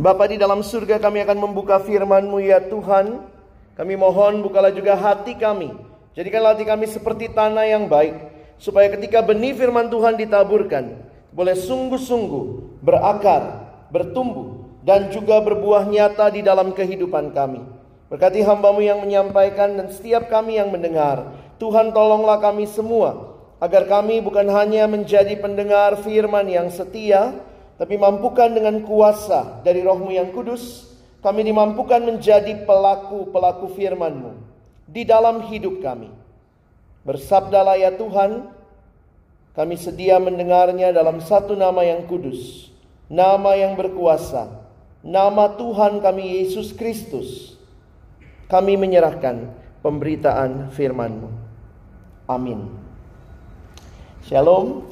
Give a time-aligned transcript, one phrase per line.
[0.00, 3.28] Bapa di dalam surga kami akan membuka firman-Mu ya Tuhan.
[3.76, 5.68] Kami mohon bukalah juga hati kami.
[6.16, 8.16] Jadikanlah hati kami seperti tanah yang baik.
[8.56, 10.96] Supaya ketika benih firman Tuhan ditaburkan.
[11.32, 14.64] Boleh sungguh-sungguh berakar, bertumbuh.
[14.82, 17.62] Dan juga berbuah nyata di dalam kehidupan kami.
[18.10, 21.36] Berkati hambamu yang menyampaikan dan setiap kami yang mendengar.
[21.62, 23.38] Tuhan tolonglah kami semua.
[23.62, 27.30] Agar kami bukan hanya menjadi pendengar firman yang setia
[27.80, 34.32] tapi mampukan dengan kuasa dari rohmu yang kudus, kami dimampukan menjadi pelaku-pelaku firman-Mu
[34.90, 36.10] di dalam hidup kami.
[37.06, 38.50] Bersabdalah ya Tuhan,
[39.54, 42.70] kami sedia mendengarnya dalam satu nama yang kudus,
[43.06, 44.50] nama yang berkuasa,
[45.00, 47.56] nama Tuhan kami Yesus Kristus.
[48.52, 49.48] Kami menyerahkan
[49.80, 51.28] pemberitaan firman-Mu.
[52.28, 52.68] Amin.
[54.28, 54.91] Shalom.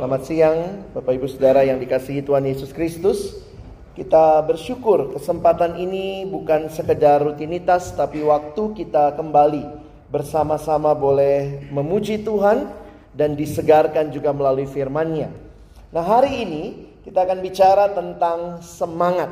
[0.00, 0.58] Selamat siang
[0.96, 3.36] Bapak Ibu Saudara yang dikasihi Tuhan Yesus Kristus.
[3.92, 9.60] Kita bersyukur kesempatan ini bukan sekedar rutinitas tapi waktu kita kembali
[10.08, 12.72] bersama-sama boleh memuji Tuhan
[13.12, 15.36] dan disegarkan juga melalui firman-Nya.
[15.92, 16.62] Nah, hari ini
[17.04, 19.28] kita akan bicara tentang semangat.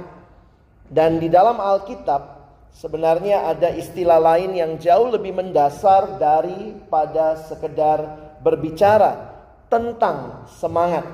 [0.85, 2.45] Dan di dalam Alkitab
[2.77, 9.38] sebenarnya ada istilah lain yang jauh lebih mendasar daripada sekedar berbicara
[9.69, 11.05] tentang semangat.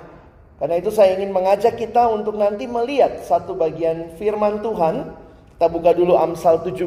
[0.59, 5.11] Karena itu saya ingin mengajak kita untuk nanti melihat satu bagian firman Tuhan.
[5.55, 6.87] Kita buka dulu Amsal 17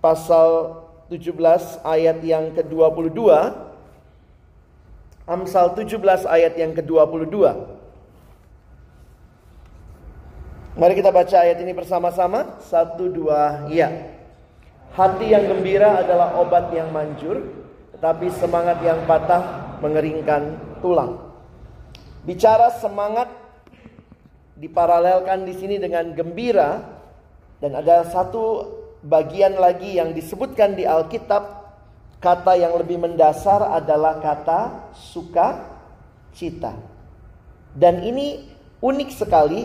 [0.00, 0.80] pasal
[1.12, 3.20] 17 ayat yang ke-22.
[5.28, 7.36] Amsal 17 ayat yang ke-22.
[10.80, 12.56] Mari kita baca ayat ini bersama-sama.
[12.64, 14.16] Satu, dua, ya.
[14.96, 17.42] Hati yang gembira adalah obat yang manjur,
[17.94, 21.18] tetapi semangat yang patah mengeringkan tulang.
[22.24, 23.32] Bicara semangat
[24.60, 26.84] diparalelkan di sini dengan gembira
[27.64, 28.68] dan ada satu
[29.00, 31.60] bagian lagi yang disebutkan di Alkitab
[32.20, 35.64] kata yang lebih mendasar adalah kata suka
[36.36, 36.76] cita.
[37.72, 38.44] Dan ini
[38.84, 39.64] unik sekali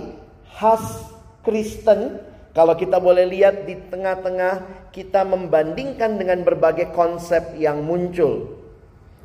[0.56, 1.12] khas
[1.44, 2.24] Kristen
[2.56, 8.64] kalau kita boleh lihat di tengah-tengah kita membandingkan dengan berbagai konsep yang muncul.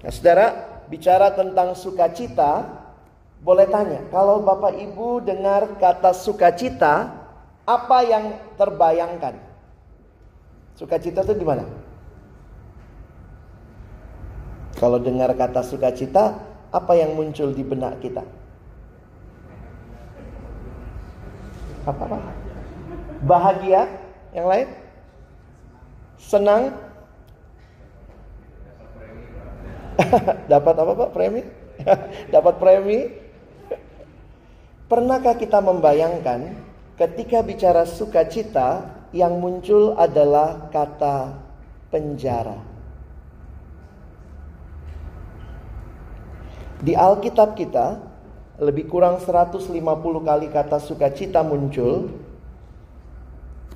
[0.02, 0.46] Nah, saudara,
[0.90, 2.66] bicara tentang sukacita,
[3.40, 7.08] boleh tanya, kalau Bapak Ibu dengar kata sukacita,
[7.64, 9.38] apa yang terbayangkan?
[10.74, 11.64] Sukacita itu di mana?
[14.76, 16.36] Kalau dengar kata sukacita,
[16.74, 18.26] apa yang muncul di benak kita?
[21.86, 22.04] Apa?
[22.04, 22.18] -apa?
[23.24, 23.88] Bahagia?
[24.36, 24.68] Yang lain?
[26.20, 26.62] Senang?
[30.52, 31.10] Dapat apa Pak?
[31.12, 31.42] Premi?
[32.34, 32.98] Dapat premi?
[34.90, 36.58] Pernahkah kita membayangkan
[36.98, 41.38] ketika bicara sukacita yang muncul adalah kata
[41.94, 42.58] penjara?
[46.80, 48.00] Di Alkitab kita
[48.60, 49.68] lebih kurang 150
[50.26, 52.08] kali kata sukacita muncul.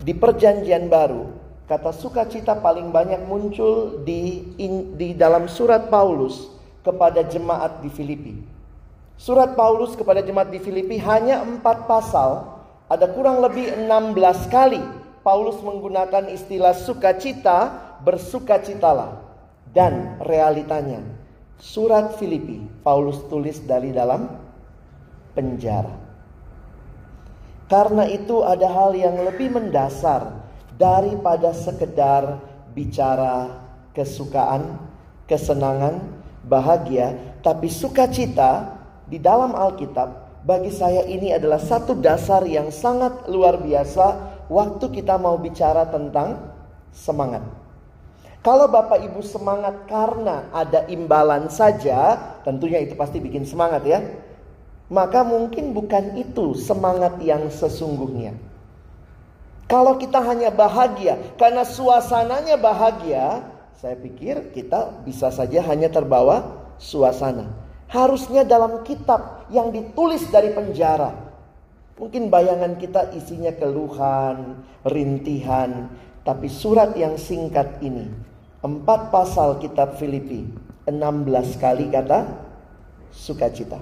[0.05, 6.53] Di Perjanjian Baru Kata sukacita paling banyak muncul di, in, di dalam surat Paulus
[6.85, 8.37] kepada jemaat di Filipi.
[9.17, 12.61] Surat Paulus kepada jemaat di Filipi hanya empat pasal,
[12.93, 14.85] ada kurang lebih 16 kali
[15.25, 17.73] Paulus menggunakan istilah sukacita,
[18.05, 19.25] bersukacitalah.
[19.73, 21.01] Dan realitanya,
[21.57, 24.29] surat Filipi Paulus tulis dari dalam
[25.33, 25.97] penjara.
[27.73, 30.44] Karena itu ada hal yang lebih mendasar
[30.79, 32.43] daripada sekedar
[32.75, 33.63] bicara
[33.95, 34.79] kesukaan,
[35.31, 36.03] kesenangan,
[36.45, 38.75] bahagia, tapi sukacita
[39.07, 45.17] di dalam Alkitab bagi saya ini adalah satu dasar yang sangat luar biasa waktu kita
[45.17, 46.53] mau bicara tentang
[46.93, 47.41] semangat.
[48.45, 52.13] Kalau Bapak Ibu semangat karena ada imbalan saja,
[52.45, 54.05] tentunya itu pasti bikin semangat ya.
[54.93, 58.37] Maka mungkin bukan itu semangat yang sesungguhnya.
[59.65, 63.49] Kalau kita hanya bahagia karena suasananya bahagia,
[63.81, 67.49] saya pikir kita bisa saja hanya terbawa suasana.
[67.89, 71.13] Harusnya dalam kitab yang ditulis dari penjara.
[71.95, 75.89] Mungkin bayangan kita isinya keluhan, rintihan,
[76.27, 78.11] tapi surat yang singkat ini,
[78.65, 80.49] empat pasal kitab Filipi,
[80.91, 82.25] 16 kali kata
[83.15, 83.79] sukacita.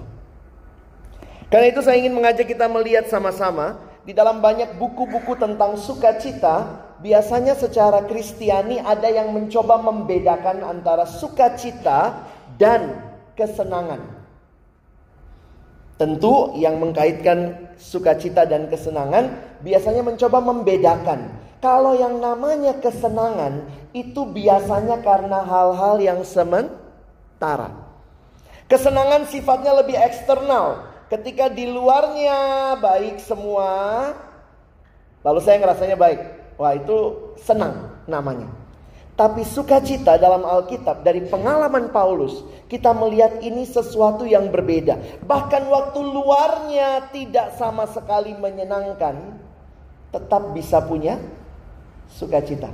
[1.49, 7.55] Karena itu saya ingin mengajak kita melihat sama-sama di dalam banyak buku-buku tentang sukacita, biasanya
[7.55, 12.27] secara Kristiani ada yang mencoba membedakan antara sukacita
[12.59, 12.99] dan
[13.39, 14.03] kesenangan.
[15.95, 21.39] Tentu yang mengkaitkan sukacita dan kesenangan biasanya mencoba membedakan.
[21.63, 23.63] Kalau yang namanya kesenangan
[23.95, 27.71] itu biasanya karena hal-hal yang sementara.
[28.67, 30.91] Kesenangan sifatnya lebih eksternal.
[31.13, 33.69] Ketika di luarnya baik semua,
[35.21, 36.19] lalu saya ngerasanya baik.
[36.57, 36.97] Wah itu
[37.37, 38.49] senang namanya.
[39.13, 45.21] Tapi sukacita dalam Alkitab dari pengalaman Paulus, kita melihat ini sesuatu yang berbeda.
[45.21, 49.37] Bahkan waktu luarnya tidak sama sekali menyenangkan,
[50.09, 51.21] tetap bisa punya
[52.09, 52.73] sukacita.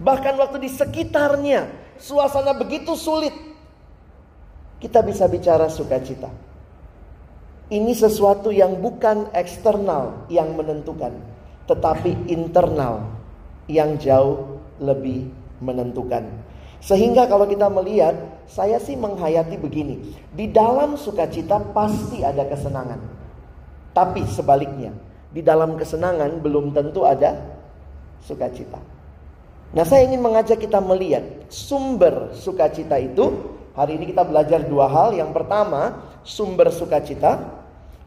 [0.00, 1.68] Bahkan waktu di sekitarnya
[2.00, 3.36] suasana begitu sulit,
[4.80, 6.48] kita bisa bicara sukacita.
[7.70, 11.14] Ini sesuatu yang bukan eksternal yang menentukan,
[11.70, 13.06] tetapi internal
[13.70, 15.30] yang jauh lebih
[15.62, 16.26] menentukan.
[16.82, 18.18] Sehingga kalau kita melihat,
[18.50, 20.18] saya sih menghayati begini.
[20.34, 22.98] Di dalam sukacita pasti ada kesenangan.
[23.94, 24.90] Tapi sebaliknya,
[25.30, 27.38] di dalam kesenangan belum tentu ada
[28.24, 28.82] sukacita.
[29.70, 33.54] Nah saya ingin mengajak kita melihat sumber sukacita itu.
[33.78, 35.14] Hari ini kita belajar dua hal.
[35.14, 37.59] Yang pertama, sumber sukacita.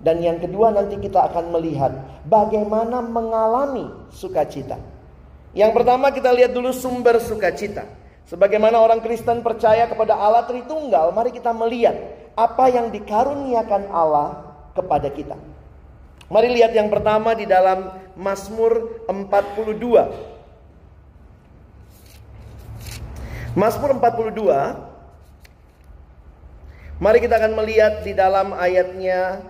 [0.04, 1.96] Dan yang kedua nanti kita akan melihat
[2.28, 4.76] bagaimana mengalami sukacita.
[5.56, 7.88] Yang pertama kita lihat dulu sumber sukacita.
[8.28, 11.96] Sebagaimana orang Kristen percaya kepada Allah Tritunggal, mari kita melihat
[12.36, 14.44] apa yang dikaruniakan Allah
[14.76, 15.40] kepada kita.
[16.28, 20.36] Mari lihat yang pertama di dalam Mazmur 42.
[23.54, 24.94] Mazmur 42
[27.04, 29.44] Mari kita akan melihat di dalam ayatnya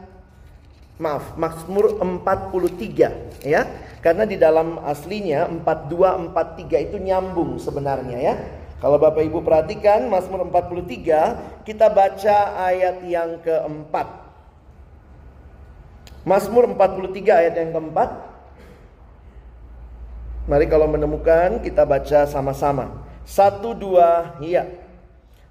[1.02, 3.66] Maaf, Mazmur 43 ya.
[4.04, 8.36] Karena di dalam aslinya 42 43 itu nyambung sebenarnya ya.
[8.78, 12.38] Kalau Bapak Ibu perhatikan Mazmur 43 kita baca
[12.68, 14.08] ayat yang keempat.
[16.28, 18.10] Mazmur 43 ayat yang keempat.
[20.44, 23.08] Mari kalau menemukan kita baca sama-sama.
[23.24, 24.68] Satu dua iya.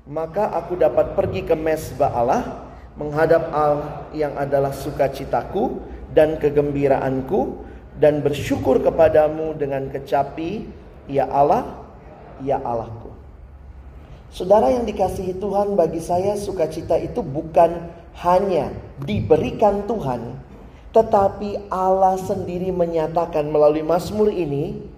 [0.04, 5.80] Maka aku dapat pergi ke mesbah Allah menghadap Allah yang adalah sukacitaku
[6.12, 7.64] dan kegembiraanku
[7.96, 10.68] dan bersyukur kepadamu dengan kecapi,
[11.08, 11.80] ya Allah,
[12.44, 13.12] ya Allahku.
[14.32, 17.92] Saudara yang dikasihi Tuhan, bagi saya sukacita itu bukan
[18.24, 18.72] hanya
[19.04, 20.40] diberikan Tuhan,
[20.92, 24.88] tetapi Allah sendiri menyatakan melalui Mazmur ini,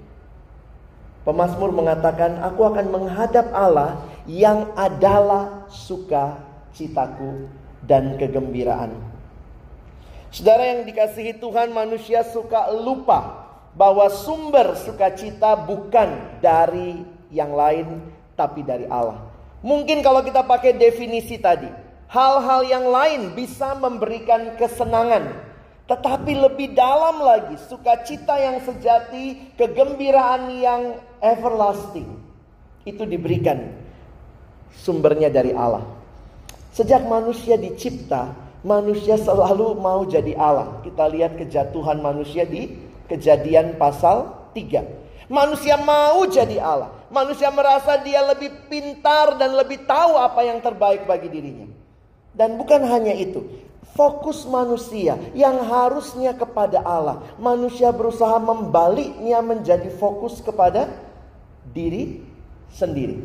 [1.27, 9.15] pemazmur mengatakan, aku akan menghadap Allah yang adalah sukacitaku dan kegembiraanku.
[10.35, 13.47] Saudara yang dikasihi Tuhan, manusia suka lupa
[13.79, 18.03] bahwa sumber sukacita bukan dari yang lain,
[18.35, 19.23] tapi dari Allah.
[19.63, 21.71] Mungkin kalau kita pakai definisi tadi,
[22.11, 25.35] hal-hal yang lain bisa memberikan kesenangan,
[25.87, 30.83] tetapi lebih dalam lagi, sukacita yang sejati, kegembiraan yang
[31.23, 32.11] everlasting,
[32.83, 33.71] itu diberikan
[34.75, 36.04] sumbernya dari Allah.
[36.75, 38.35] Sejak manusia dicipta,
[38.67, 40.83] manusia selalu mau jadi Allah.
[40.83, 42.75] Kita lihat kejatuhan manusia di
[43.07, 45.31] kejadian pasal 3.
[45.31, 46.91] Manusia mau jadi Allah.
[47.15, 51.71] Manusia merasa dia lebih pintar dan lebih tahu apa yang terbaik bagi dirinya.
[52.35, 53.47] Dan bukan hanya itu.
[53.95, 57.23] Fokus manusia yang harusnya kepada Allah.
[57.39, 60.91] Manusia berusaha membaliknya menjadi fokus kepada
[61.71, 62.19] diri
[62.75, 63.23] sendiri.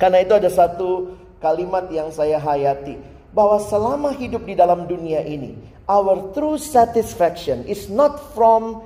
[0.00, 1.12] Karena itu ada satu
[1.46, 2.98] kalimat yang saya hayati
[3.30, 5.54] bahwa selama hidup di dalam dunia ini,
[5.86, 8.82] our true satisfaction is not from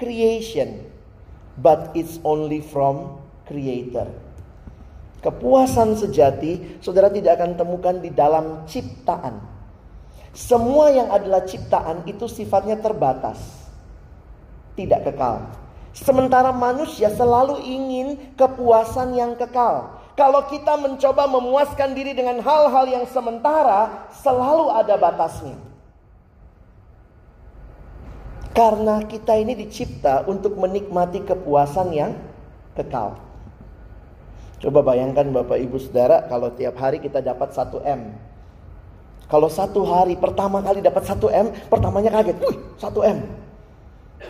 [0.00, 0.80] creation,
[1.60, 4.08] but it's only from creator.
[5.20, 9.40] Kepuasan sejati saudara tidak akan temukan di dalam ciptaan.
[10.36, 13.40] Semua yang adalah ciptaan itu sifatnya terbatas.
[14.76, 15.64] Tidak kekal.
[15.94, 20.03] Sementara manusia selalu ingin kepuasan yang kekal.
[20.14, 25.58] Kalau kita mencoba memuaskan diri dengan hal-hal yang sementara, selalu ada batasnya.
[28.54, 32.14] Karena kita ini dicipta untuk menikmati kepuasan yang
[32.78, 33.18] kekal.
[34.62, 38.14] Coba bayangkan Bapak Ibu Saudara kalau tiap hari kita dapat 1 M.
[39.26, 43.18] Kalau satu hari pertama kali dapat 1 M, pertamanya kaget, wih 1 M.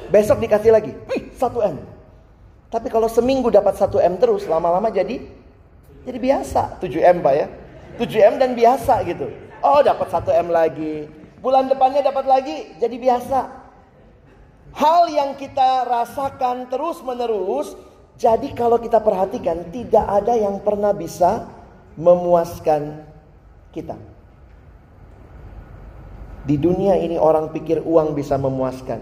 [0.08, 1.76] Besok dikasih lagi, wih 1 M.
[2.72, 5.43] Tapi kalau seminggu dapat 1 M terus, lama-lama jadi
[6.04, 7.46] jadi biasa 7M Pak ya.
[7.96, 9.32] 7M dan biasa gitu.
[9.64, 11.08] Oh dapat 1M lagi.
[11.40, 13.38] Bulan depannya dapat lagi jadi biasa.
[14.74, 17.72] Hal yang kita rasakan terus menerus.
[18.14, 21.50] Jadi kalau kita perhatikan tidak ada yang pernah bisa
[21.98, 23.02] memuaskan
[23.74, 23.98] kita.
[26.44, 29.00] Di dunia ini orang pikir uang bisa memuaskan.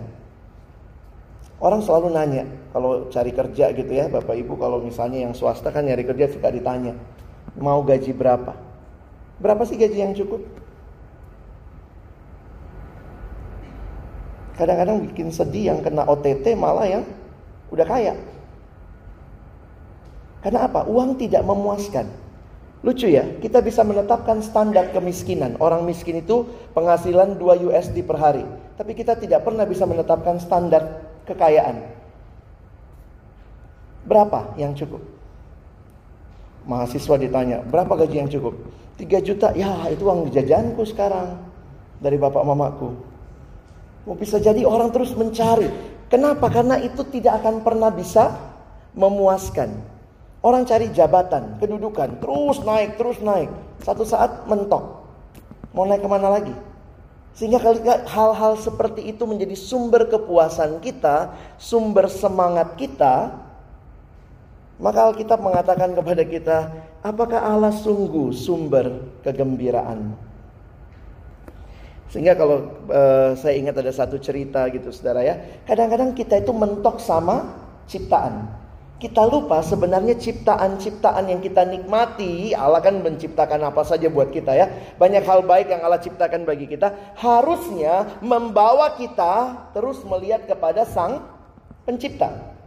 [1.61, 5.85] Orang selalu nanya kalau cari kerja gitu ya, Bapak Ibu kalau misalnya yang swasta kan
[5.85, 6.97] nyari kerja suka ditanya,
[7.61, 8.57] mau gaji berapa?
[9.37, 10.41] Berapa sih gaji yang cukup?
[14.57, 17.05] Kadang-kadang bikin sedih yang kena OTT malah yang
[17.69, 18.17] udah kaya.
[20.41, 20.89] Karena apa?
[20.89, 22.09] Uang tidak memuaskan.
[22.83, 25.55] Lucu ya, kita bisa menetapkan standar kemiskinan.
[25.63, 28.43] Orang miskin itu penghasilan 2 USD per hari.
[28.75, 30.99] Tapi kita tidak pernah bisa menetapkan standar
[31.31, 32.02] kekayaan.
[34.03, 35.03] Berapa yang cukup?
[36.63, 38.55] Mahasiswa ditanya, berapa gaji yang cukup?
[38.99, 41.39] 3 juta, ya itu uang jajanku sekarang.
[42.03, 42.95] Dari bapak mamaku.
[44.07, 45.71] Mau bisa jadi orang terus mencari.
[46.11, 46.51] Kenapa?
[46.51, 48.35] Karena itu tidak akan pernah bisa
[48.99, 49.71] memuaskan.
[50.43, 53.47] Orang cari jabatan, kedudukan, terus naik, terus naik.
[53.87, 55.07] Satu saat mentok.
[55.71, 56.51] Mau naik ke mana lagi?
[57.33, 57.63] Sehingga
[58.11, 63.39] hal-hal seperti itu menjadi sumber kepuasan kita, sumber semangat kita.
[64.83, 66.59] Maka Alkitab mengatakan kepada kita,
[67.07, 70.19] apakah Allah sungguh sumber kegembiraan?
[72.11, 75.39] Sehingga kalau uh, saya ingat ada satu cerita gitu saudara ya,
[75.71, 78.59] kadang-kadang kita itu mentok sama ciptaan.
[78.99, 84.67] Kita lupa sebenarnya ciptaan-ciptaan yang kita nikmati, Allah kan menciptakan apa saja buat kita ya.
[84.99, 91.23] Banyak hal baik yang Allah ciptakan bagi kita, harusnya membawa kita terus melihat kepada Sang
[91.83, 92.62] Pencipta.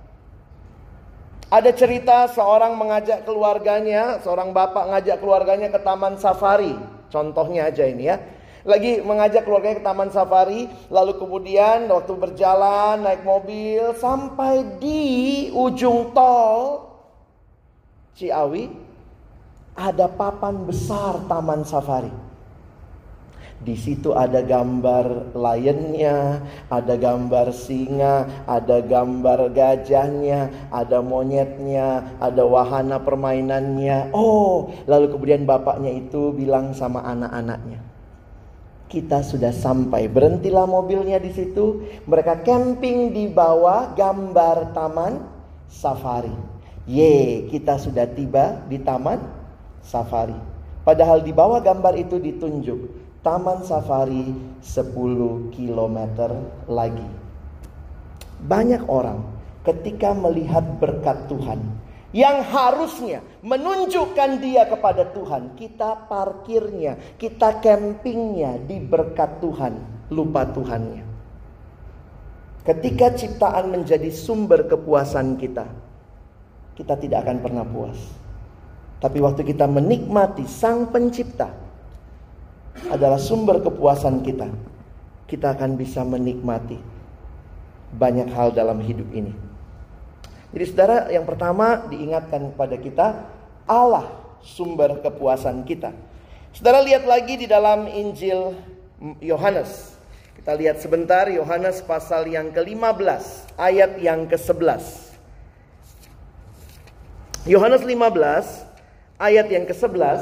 [1.53, 6.73] Ada cerita seorang mengajak keluarganya, seorang bapak ngajak keluarganya ke taman safari.
[7.13, 8.17] Contohnya aja ini ya
[8.65, 16.11] lagi mengajak keluarganya ke taman safari, lalu kemudian waktu berjalan naik mobil sampai di ujung
[16.17, 16.89] tol
[18.17, 18.73] Ciawi
[19.77, 22.24] ada papan besar taman safari.
[23.55, 32.99] Di situ ada gambar lionnya, ada gambar singa, ada gambar gajahnya, ada monyetnya, ada wahana
[32.99, 34.11] permainannya.
[34.11, 37.79] Oh, lalu kemudian bapaknya itu bilang sama anak-anaknya,
[38.91, 40.11] kita sudah sampai.
[40.11, 41.87] Berhentilah mobilnya di situ.
[42.05, 45.25] Mereka camping di bawah gambar taman
[45.71, 46.35] safari.
[46.85, 49.17] Ye, kita sudah tiba di taman
[49.79, 50.37] safari.
[50.85, 55.97] Padahal di bawah gambar itu ditunjuk taman safari 10 km
[56.69, 57.09] lagi.
[58.45, 59.25] Banyak orang
[59.65, 61.57] ketika melihat berkat Tuhan
[62.13, 65.57] yang harusnya menunjukkan dia kepada Tuhan.
[65.57, 69.73] Kita parkirnya, kita campingnya di berkat Tuhan,
[70.13, 71.17] lupa Tuhannya.
[72.61, 75.65] Ketika ciptaan menjadi sumber kepuasan kita,
[76.77, 77.97] kita tidak akan pernah puas.
[79.01, 81.64] Tapi waktu kita menikmati Sang Pencipta
[82.91, 84.51] adalah sumber kepuasan kita,
[85.25, 86.77] kita akan bisa menikmati
[87.95, 89.31] banyak hal dalam hidup ini.
[90.55, 93.07] Jadi saudara yang pertama diingatkan kepada kita
[93.67, 94.07] Allah
[94.39, 95.91] sumber kepuasan kita.
[96.55, 98.55] Saudara lihat lagi di dalam Injil
[99.19, 99.95] Yohanes.
[100.39, 105.11] Kita lihat sebentar Yohanes pasal yang ke-15 ayat yang ke-11.
[107.49, 110.21] Yohanes 15 ayat yang ke-11.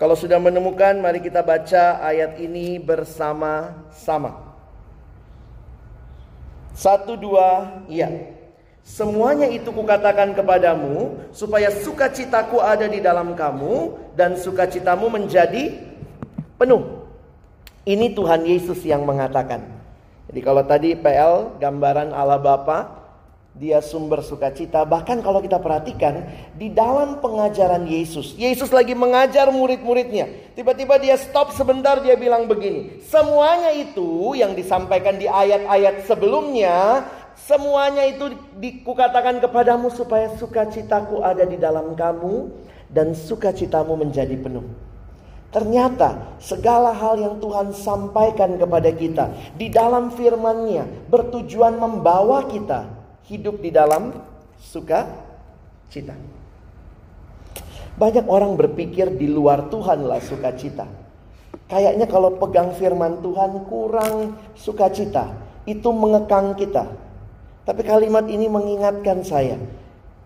[0.00, 4.32] Kalau sudah menemukan mari kita baca ayat ini bersama-sama.
[6.72, 8.08] Satu dua, iya.
[8.80, 15.76] Semuanya itu kukatakan kepadamu supaya sukacitaku ada di dalam kamu dan sukacitamu menjadi
[16.56, 17.04] penuh.
[17.84, 19.68] Ini Tuhan Yesus yang mengatakan.
[20.32, 22.99] Jadi kalau tadi PL gambaran Allah Bapa,
[23.50, 24.86] dia sumber sukacita.
[24.86, 30.54] Bahkan kalau kita perhatikan di dalam pengajaran Yesus, Yesus lagi mengajar murid-muridnya.
[30.54, 37.06] Tiba-tiba dia stop sebentar dia bilang begini, semuanya itu yang disampaikan di ayat-ayat sebelumnya
[37.40, 42.52] Semuanya itu dikukatakan kepadamu supaya sukacitaku ada di dalam kamu
[42.92, 44.66] dan sukacitamu menjadi penuh.
[45.50, 49.24] Ternyata segala hal yang Tuhan sampaikan kepada kita
[49.58, 52.99] di dalam firman-Nya bertujuan membawa kita
[53.30, 54.10] hidup di dalam
[54.58, 56.18] sukacita.
[57.94, 60.90] Banyak orang berpikir di luar Tuhanlah sukacita.
[61.70, 65.30] Kayaknya kalau pegang firman Tuhan kurang sukacita,
[65.62, 66.90] itu mengekang kita.
[67.62, 69.54] Tapi kalimat ini mengingatkan saya.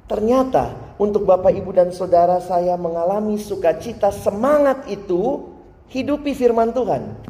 [0.09, 5.53] Ternyata untuk Bapak Ibu dan Saudara saya mengalami sukacita semangat itu
[5.93, 7.21] hidupi firman Tuhan.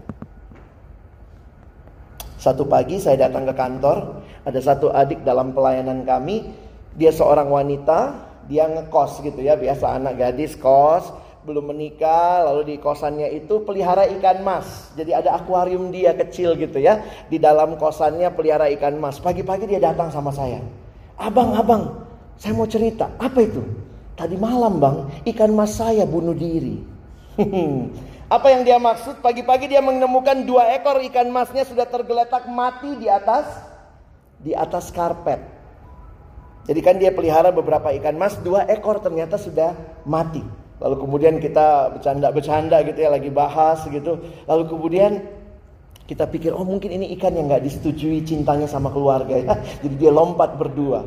[2.39, 6.53] Satu pagi saya datang ke kantor, ada satu adik dalam pelayanan kami,
[6.95, 8.13] dia seorang wanita,
[8.45, 11.09] dia ngekos gitu ya, biasa anak gadis kos,
[11.45, 14.93] belum menikah, lalu di kosannya itu pelihara ikan mas.
[14.97, 17.05] Jadi ada akuarium dia kecil gitu ya.
[17.29, 19.21] Di dalam kosannya pelihara ikan mas.
[19.21, 20.65] Pagi-pagi dia datang sama saya.
[21.21, 22.01] Abang, abang,
[22.41, 23.13] saya mau cerita.
[23.21, 23.61] Apa itu?
[24.17, 24.97] Tadi malam bang,
[25.37, 26.81] ikan mas saya bunuh diri.
[28.35, 29.21] Apa yang dia maksud?
[29.21, 33.74] Pagi-pagi dia menemukan dua ekor ikan masnya sudah tergeletak mati di atas
[34.45, 35.41] di atas karpet.
[36.65, 39.73] Jadi kan dia pelihara beberapa ikan mas, dua ekor ternyata sudah
[40.05, 40.41] mati.
[40.81, 44.21] Lalu kemudian kita bercanda-bercanda gitu ya, lagi bahas gitu.
[44.45, 45.13] Lalu kemudian
[46.05, 49.57] kita pikir, oh mungkin ini ikan yang nggak disetujui cintanya sama keluarga ya.
[49.85, 51.05] Jadi dia lompat berdua.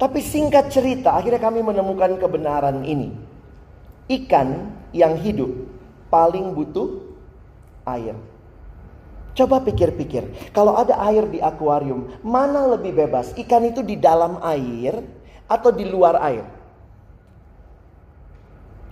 [0.00, 3.12] Tapi singkat cerita, akhirnya kami menemukan kebenaran ini.
[4.08, 5.52] Ikan yang hidup
[6.08, 7.04] paling butuh
[7.84, 8.16] air.
[9.40, 13.32] Coba pikir-pikir, kalau ada air di akuarium, mana lebih bebas?
[13.32, 15.00] Ikan itu di dalam air
[15.48, 16.44] atau di luar air?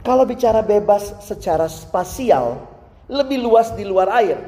[0.00, 2.64] Kalau bicara bebas secara spasial,
[3.12, 4.40] lebih luas di luar air.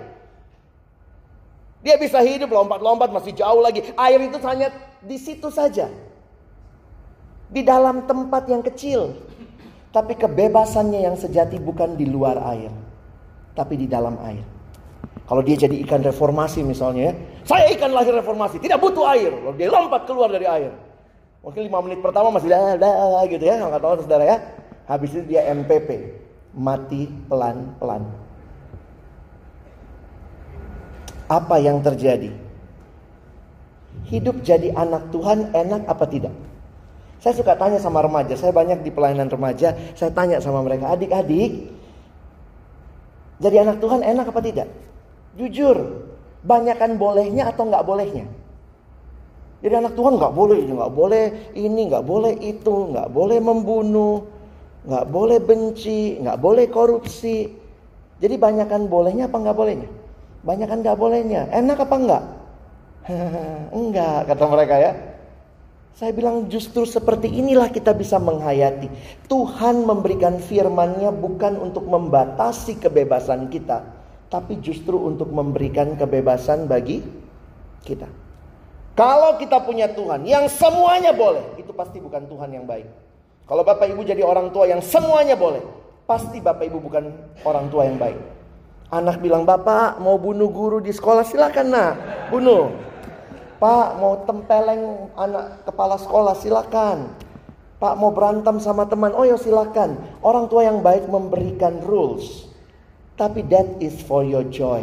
[1.84, 3.92] Dia bisa hidup lompat-lompat masih jauh lagi.
[3.92, 4.72] Air itu hanya
[5.04, 5.92] di situ saja.
[7.52, 9.20] Di dalam tempat yang kecil.
[9.92, 12.72] Tapi kebebasannya yang sejati bukan di luar air,
[13.52, 14.59] tapi di dalam air.
[15.30, 17.14] Kalau dia jadi ikan reformasi misalnya ya.
[17.46, 18.58] Saya ikan lahir reformasi.
[18.58, 19.30] Tidak butuh air.
[19.30, 20.74] Lalu dia lompat keluar dari air.
[21.46, 23.62] Mungkin lima menit pertama masih dah, dah, gitu ya.
[23.62, 24.36] Nggak tahu saudara ya.
[24.90, 26.18] Habis itu dia MPP.
[26.50, 28.10] Mati pelan-pelan.
[31.30, 32.34] Apa yang terjadi?
[34.10, 36.34] Hidup jadi anak Tuhan enak apa tidak?
[37.22, 41.68] Saya suka tanya sama remaja, saya banyak di pelayanan remaja, saya tanya sama mereka, adik-adik,
[43.40, 44.68] jadi anak Tuhan enak apa tidak?
[45.40, 46.04] Jujur,
[46.44, 48.28] banyakkan bolehnya atau nggak bolehnya?
[49.60, 51.24] Jadi anak Tuhan nggak boleh ini, nggak boleh
[51.56, 54.28] ini, nggak boleh itu, nggak boleh membunuh,
[54.88, 57.48] nggak boleh benci, nggak boleh korupsi.
[58.20, 59.88] Jadi banyakkan bolehnya apa nggak bolehnya?
[60.44, 61.48] Banyakkan nggak bolehnya.
[61.52, 62.24] Enak apa enggak?
[63.80, 64.92] enggak kata mereka ya.
[65.92, 68.88] Saya bilang justru seperti inilah kita bisa menghayati.
[69.28, 73.84] Tuhan memberikan firman-Nya bukan untuk membatasi kebebasan kita,
[74.30, 77.02] tapi justru untuk memberikan kebebasan bagi
[77.82, 78.06] kita.
[78.94, 82.86] Kalau kita punya Tuhan yang semuanya boleh, itu pasti bukan Tuhan yang baik.
[83.50, 85.62] Kalau Bapak Ibu jadi orang tua yang semuanya boleh,
[86.06, 87.10] pasti Bapak Ibu bukan
[87.42, 88.18] orang tua yang baik.
[88.90, 91.92] Anak bilang, "Bapak mau bunuh guru di sekolah, silakan nak,
[92.30, 92.70] bunuh."
[93.60, 97.12] Pak mau tempeleng anak kepala sekolah, silakan.
[97.76, 99.96] Pak mau berantem sama teman, oh ya silakan.
[100.20, 102.49] Orang tua yang baik memberikan rules.
[103.20, 104.80] Tapi that is for your joy.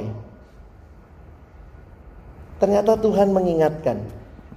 [2.62, 3.98] Ternyata Tuhan mengingatkan,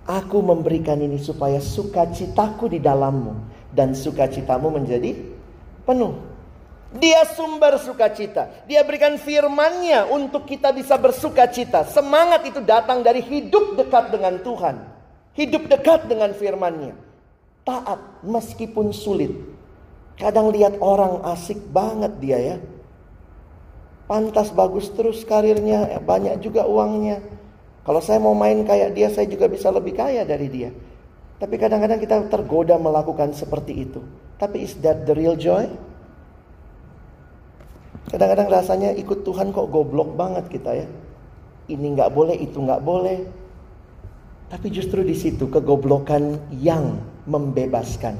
[0.04, 3.40] aku memberikan ini supaya sukacitaku di dalammu
[3.72, 5.16] dan sukacitamu menjadi
[5.88, 6.12] penuh.
[6.92, 8.68] Dia sumber sukacita.
[8.68, 11.88] Dia berikan firman-Nya untuk kita bisa bersukacita.
[11.88, 14.76] Semangat itu datang dari hidup dekat dengan Tuhan.
[15.32, 16.92] Hidup dekat dengan firman-Nya.
[17.64, 19.32] Taat meskipun sulit.
[20.20, 22.56] Kadang lihat orang asik banget dia ya
[24.10, 27.22] pantas bagus terus karirnya, ya, banyak juga uangnya.
[27.86, 30.74] Kalau saya mau main kayak dia, saya juga bisa lebih kaya dari dia.
[31.38, 34.02] Tapi kadang-kadang kita tergoda melakukan seperti itu.
[34.34, 35.70] Tapi is that the real joy?
[38.10, 40.90] Kadang-kadang rasanya ikut Tuhan kok goblok banget kita ya.
[41.70, 43.18] Ini nggak boleh, itu nggak boleh.
[44.50, 46.98] Tapi justru di situ kegoblokan yang
[47.30, 48.18] membebaskan.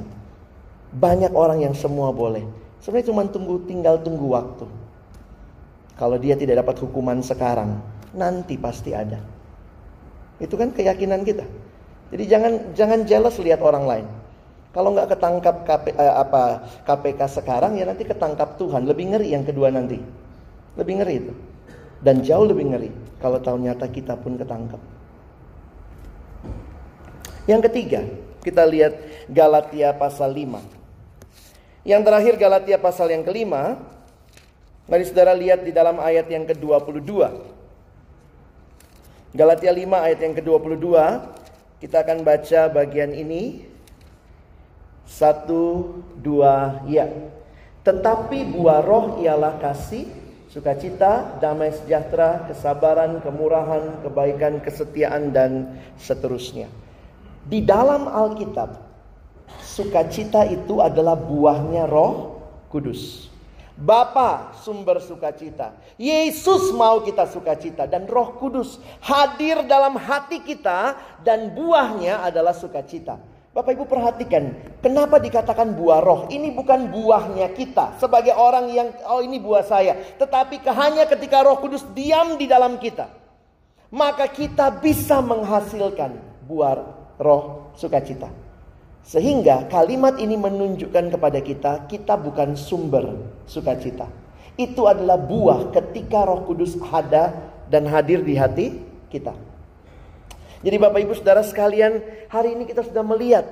[0.94, 2.46] Banyak orang yang semua boleh.
[2.78, 4.79] Sebenarnya cuma tunggu tinggal tunggu waktu.
[6.00, 7.76] Kalau dia tidak dapat hukuman sekarang,
[8.16, 9.20] nanti pasti ada.
[10.40, 11.44] Itu kan keyakinan kita.
[12.08, 14.06] Jadi jangan jangan jealous lihat orang lain.
[14.72, 18.88] Kalau nggak ketangkap KP, eh, apa KPK sekarang ya nanti ketangkap Tuhan.
[18.88, 20.00] Lebih ngeri yang kedua nanti.
[20.80, 21.34] Lebih ngeri itu.
[22.00, 24.80] Dan jauh lebih ngeri kalau tahu nyata kita pun ketangkap.
[27.44, 28.00] Yang ketiga,
[28.40, 28.96] kita lihat
[29.28, 30.64] Galatia pasal 5.
[31.84, 33.76] Yang terakhir Galatia pasal yang kelima,
[34.90, 37.14] Mari saudara lihat di dalam ayat yang ke-22.
[39.30, 40.86] Galatia 5 ayat yang ke-22.
[41.78, 43.70] Kita akan baca bagian ini.
[45.06, 47.06] Satu, dua, ya.
[47.86, 50.10] Tetapi buah roh ialah kasih,
[50.50, 56.66] sukacita, damai sejahtera, kesabaran, kemurahan, kebaikan, kesetiaan, dan seterusnya.
[57.46, 58.74] Di dalam Alkitab,
[59.62, 62.42] sukacita itu adalah buahnya roh
[62.74, 63.29] kudus.
[63.80, 65.72] Bapa sumber sukacita.
[65.96, 73.16] Yesus mau kita sukacita dan Roh Kudus hadir dalam hati kita dan buahnya adalah sukacita.
[73.50, 76.20] Bapak Ibu perhatikan, kenapa dikatakan buah roh?
[76.30, 81.58] Ini bukan buahnya kita sebagai orang yang oh ini buah saya, tetapi hanya ketika Roh
[81.58, 83.10] Kudus diam di dalam kita,
[83.90, 86.14] maka kita bisa menghasilkan
[86.46, 86.78] buah
[87.18, 88.49] roh sukacita.
[89.04, 93.16] Sehingga kalimat ini menunjukkan kepada kita, kita bukan sumber
[93.48, 94.06] sukacita.
[94.60, 97.32] Itu adalah buah ketika Roh Kudus ada
[97.72, 98.66] dan hadir di hati
[99.08, 99.32] kita.
[100.60, 103.48] Jadi Bapak Ibu Saudara sekalian, hari ini kita sudah melihat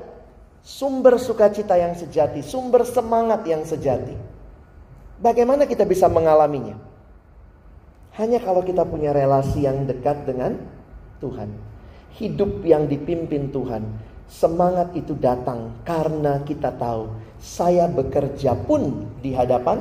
[0.60, 4.12] sumber sukacita yang sejati, sumber semangat yang sejati.
[5.18, 6.76] Bagaimana kita bisa mengalaminya?
[8.20, 10.58] Hanya kalau kita punya relasi yang dekat dengan
[11.22, 11.48] Tuhan.
[12.18, 13.82] Hidup yang dipimpin Tuhan.
[14.28, 17.08] Semangat itu datang karena kita tahu
[17.40, 19.80] saya bekerja pun di hadapan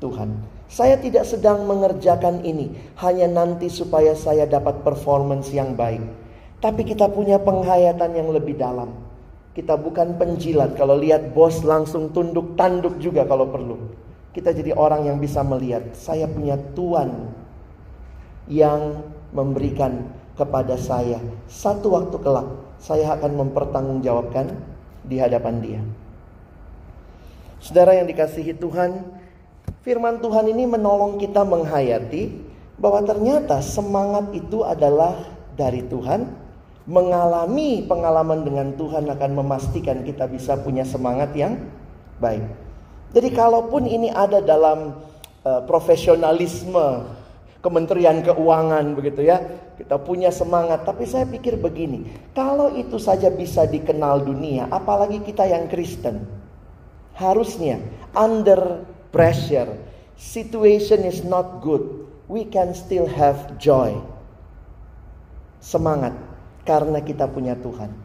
[0.00, 0.40] Tuhan.
[0.66, 2.72] Saya tidak sedang mengerjakan ini
[3.04, 6.24] hanya nanti supaya saya dapat performance yang baik
[6.64, 8.88] tapi kita punya penghayatan yang lebih dalam.
[9.52, 10.72] Kita bukan penjilat.
[10.80, 13.76] Kalau lihat bos langsung tunduk tanduk juga kalau perlu.
[14.32, 15.92] Kita jadi orang yang bisa melihat.
[15.92, 17.28] Saya punya Tuhan
[18.48, 19.04] yang
[19.36, 20.08] memberikan
[20.40, 21.20] kepada saya.
[21.52, 22.48] Satu waktu kelak
[22.84, 24.52] saya akan mempertanggungjawabkan
[25.08, 25.80] di hadapan dia.
[27.64, 29.00] Saudara yang dikasihi Tuhan,
[29.80, 32.28] firman Tuhan ini menolong kita menghayati
[32.76, 35.16] bahwa ternyata semangat itu adalah
[35.56, 36.28] dari Tuhan
[36.84, 41.56] mengalami pengalaman dengan Tuhan akan memastikan kita bisa punya semangat yang
[42.20, 42.44] baik.
[43.16, 45.00] Jadi kalaupun ini ada dalam
[45.40, 47.08] uh, profesionalisme
[47.64, 49.40] Kementerian Keuangan begitu ya,
[49.80, 50.84] kita punya semangat.
[50.84, 52.04] Tapi saya pikir begini,
[52.36, 56.28] kalau itu saja bisa dikenal dunia, apalagi kita yang Kristen,
[57.16, 57.80] harusnya
[58.12, 59.80] under pressure,
[60.20, 63.96] situation is not good, we can still have joy,
[65.64, 66.12] semangat
[66.68, 68.04] karena kita punya Tuhan.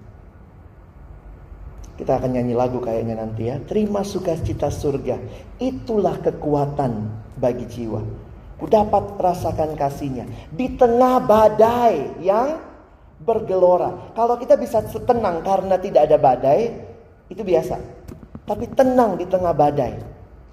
[2.00, 3.60] Kita akan nyanyi lagu kayaknya nanti ya.
[3.60, 5.20] Terima sukacita surga.
[5.60, 8.29] Itulah kekuatan bagi jiwa.
[8.60, 10.28] Dapat rasakan kasihnya.
[10.52, 12.60] Di tengah badai yang
[13.24, 14.12] bergelora.
[14.16, 16.76] Kalau kita bisa tenang karena tidak ada badai.
[17.32, 17.80] Itu biasa.
[18.44, 19.96] Tapi tenang di tengah badai.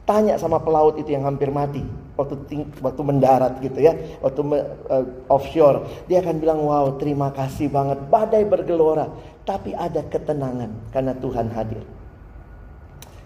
[0.06, 1.82] Tanya sama pelaut itu yang hampir mati
[2.16, 2.34] waktu
[2.80, 3.92] waktu mendarat gitu ya,
[4.24, 4.40] waktu
[4.88, 8.00] uh, offshore, dia akan bilang, "Wow, terima kasih banget.
[8.08, 9.12] Badai bergelora,
[9.44, 11.84] tapi ada ketenangan karena Tuhan hadir."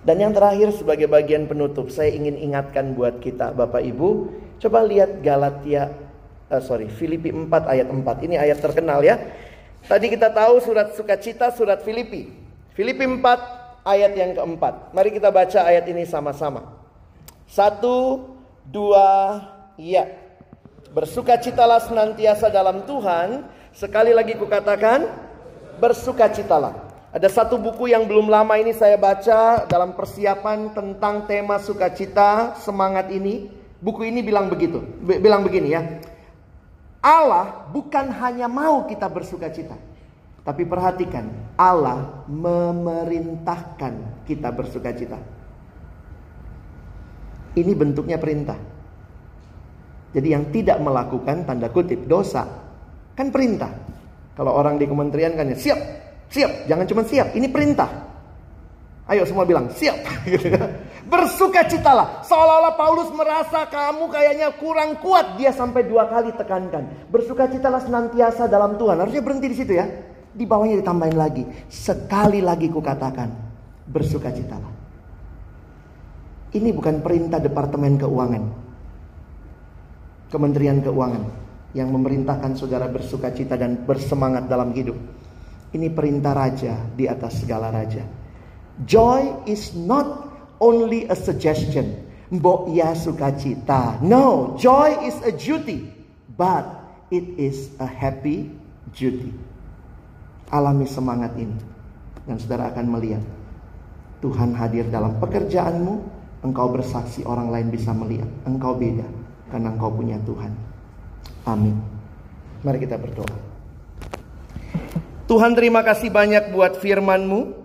[0.01, 4.09] Dan yang terakhir sebagai bagian penutup, saya ingin ingatkan buat kita Bapak Ibu,
[4.61, 6.11] coba lihat Galatia
[6.51, 8.27] uh, sorry, Filipi 4 ayat 4.
[8.27, 9.17] Ini ayat terkenal ya.
[9.87, 12.29] Tadi kita tahu surat sukacita surat Filipi.
[12.75, 14.93] Filipi 4 ayat yang keempat.
[14.93, 16.77] Mari kita baca ayat ini sama-sama.
[17.49, 18.29] Satu,
[18.67, 19.41] dua,
[19.81, 20.07] iya.
[20.91, 23.47] Bersukacitalah senantiasa dalam Tuhan.
[23.71, 25.07] Sekali lagi kukatakan,
[25.79, 26.91] bersukacitalah.
[27.11, 33.11] Ada satu buku yang belum lama ini saya baca dalam persiapan tentang tema sukacita, semangat
[33.11, 33.60] ini.
[33.81, 35.83] Buku ini bilang begitu, bilang begini ya.
[37.01, 39.73] Allah bukan hanya mau kita bersukacita,
[40.45, 45.17] tapi perhatikan, Allah memerintahkan kita bersuka cita.
[47.57, 48.61] Ini bentuknya perintah.
[50.13, 52.45] Jadi yang tidak melakukan tanda kutip dosa
[53.17, 53.73] kan perintah.
[54.37, 55.81] Kalau orang di kementerian kan ya siap,
[56.29, 57.89] siap, jangan cuma siap, ini perintah.
[59.09, 59.97] Ayo semua bilang siap.
[60.29, 60.53] Gitu
[61.11, 61.17] ya.
[61.19, 62.23] Bersuka citalah.
[62.23, 65.35] Seolah-olah Paulus merasa kamu kayaknya kurang kuat.
[65.35, 67.11] Dia sampai dua kali tekankan.
[67.11, 69.03] Bersuka citalah senantiasa dalam Tuhan.
[69.03, 69.91] Harusnya berhenti di situ ya.
[70.31, 71.43] Di bawahnya ditambahin lagi.
[71.67, 73.29] Sekali lagi kukatakan,
[73.91, 74.79] bersukacitalah.
[76.55, 78.45] Ini bukan perintah Departemen Keuangan.
[80.31, 81.25] Kementerian Keuangan
[81.75, 84.95] yang memerintahkan saudara bersukacita dan bersemangat dalam hidup.
[85.71, 88.03] Ini perintah raja di atas segala raja.
[88.87, 90.30] Joy is not
[90.61, 92.07] only a suggestion.
[92.31, 93.99] Mbok ya sukacita.
[94.05, 95.91] No, joy is a duty.
[96.39, 96.69] But
[97.11, 98.55] it is a happy
[98.95, 99.35] duty.
[100.55, 101.59] Alami semangat ini.
[102.23, 103.25] Dan saudara akan melihat.
[104.23, 106.23] Tuhan hadir dalam pekerjaanmu.
[106.41, 108.31] Engkau bersaksi orang lain bisa melihat.
[108.47, 109.05] Engkau beda.
[109.51, 110.53] Karena engkau punya Tuhan.
[111.51, 111.77] Amin.
[112.63, 113.37] Mari kita berdoa.
[115.27, 117.60] Tuhan terima kasih banyak buat firman-Mu.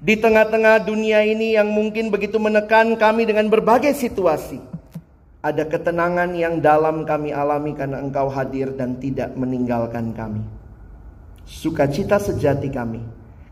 [0.00, 4.56] Di tengah-tengah dunia ini yang mungkin begitu menekan kami dengan berbagai situasi.
[5.44, 10.60] Ada ketenangan yang dalam kami alami karena Engkau hadir dan tidak meninggalkan kami
[11.50, 13.02] sukacita sejati kami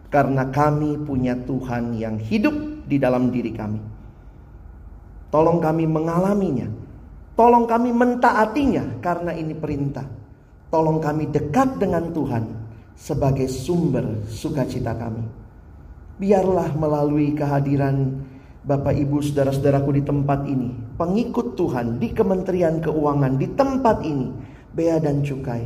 [0.06, 3.82] karena kami punya Tuhan yang hidup di dalam diri kami.
[5.28, 6.70] Tolong kami mengalaminya.
[7.36, 10.06] Tolong kami mentaatinya karena ini perintah.
[10.72, 12.44] Tolong kami dekat dengan Tuhan
[12.96, 15.37] sebagai sumber sukacita kami.
[16.18, 18.26] Biarlah melalui kehadiran
[18.66, 24.28] Bapak Ibu saudara-saudaraku di tempat ini, pengikut Tuhan di Kementerian Keuangan di tempat ini,
[24.74, 25.62] bea dan cukai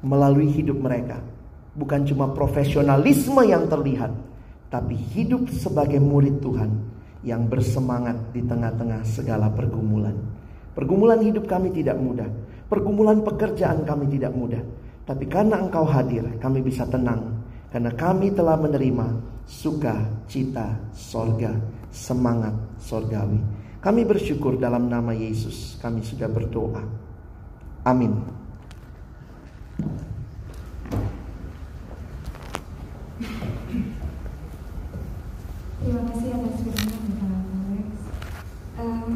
[0.00, 1.20] melalui hidup mereka.
[1.76, 4.08] Bukan cuma profesionalisme yang terlihat,
[4.72, 6.70] tapi hidup sebagai murid Tuhan
[7.20, 10.16] yang bersemangat di tengah-tengah segala pergumulan.
[10.72, 12.32] Pergumulan hidup kami tidak mudah,
[12.72, 14.64] pergumulan pekerjaan kami tidak mudah,
[15.04, 21.52] tapi karena Engkau hadir, kami bisa tenang karena kami telah menerima sukacita sorga,
[21.92, 23.40] semangat sorgawi.
[23.84, 26.80] Kami bersyukur dalam nama Yesus, kami sudah berdoa.
[27.84, 28.16] Amin.
[35.84, 37.92] Terima kasih atas firman Bapak Alex.
[38.80, 39.12] Um,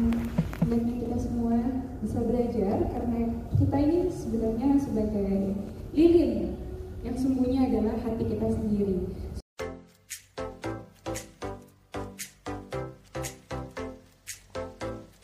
[0.69, 1.57] kita semua
[2.05, 3.19] bisa belajar karena
[3.57, 5.57] kita ini sebenarnya sebagai
[5.97, 6.53] lilin
[7.01, 9.09] yang sembunyi adalah hati kita sendiri.